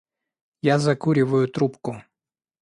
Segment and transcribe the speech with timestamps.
[0.63, 2.01] Я закуриваю трубку.